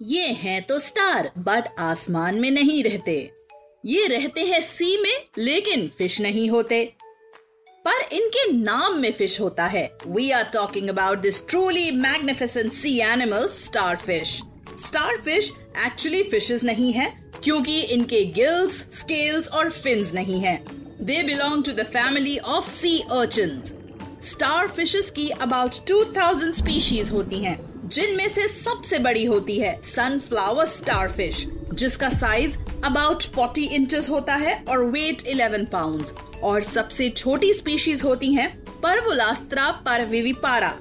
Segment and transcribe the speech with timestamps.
[0.00, 3.12] ये हैं तो स्टार, बट आसमान में नहीं रहते।
[3.84, 6.84] ये रहते हैं सी में, लेकिन फ़िश नहीं होते।
[7.84, 12.98] पर इनके नाम में फ़िश होता है। We are talking about this truly magnificent sea
[13.02, 13.46] animal
[13.96, 14.32] starfish
[15.16, 15.52] starfish
[15.86, 17.06] actually fishes नहीं है,
[17.44, 20.56] क्योंकि इनके गिल्स स्केल्स और फिन्स नहीं है।
[21.02, 23.74] They belong to the family of sea urchins
[24.68, 31.10] starfishes की अबाउट 2000 स्पीशीज होती हैं, जिनमें से सबसे बड़ी होती है सनफ्लावर स्टार
[31.12, 36.06] फ़िश जिसका साइज़ अबाउट 40 इंचेस होता है और वेट 11 पाउंड
[36.42, 38.48] और सबसे छोटी स्पीशीज होती हैं
[38.82, 40.74] परवुलास्त्रा परविविपारा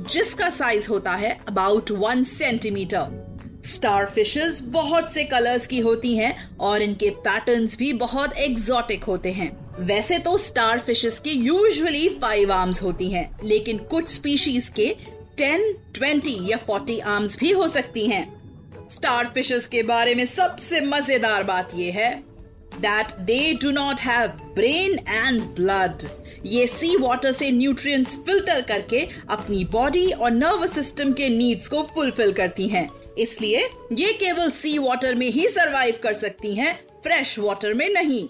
[0.00, 3.24] जिसका साइज़ होता है about one centimetre
[3.66, 9.32] starfishes बहुत से कलर्स की होती हैं और इनके पैटर्न्स भी बहुत एग्जॉटिक होते
[9.32, 14.88] हैं। वैसे तो स्टार फिशेस के यूजुअली फाइव आर्म्स होती हैं, लेकिन कुछ स्पीशीज के
[15.36, 18.24] टेन ट्वेंटी या फोर्टी आर्म्स भी हो सकती हैं।
[18.90, 22.14] स्टार फिशेस के बारे में सबसे मज़ेदार बात यह है
[22.76, 26.08] that they do not have brain and blood
[26.46, 31.82] ये सी वाटर से न्यूट्रिएंट्स फ़िल्टर करके अपनी बॉडी और नर्वस सिस्टम के नीड्स को
[31.94, 36.74] फुलफिल करती हैं। इसलिए ये केवल सी वाटर में ही सरवाइव कर सकती हैं
[37.04, 38.26] फ्रेश वाटर में नहीं।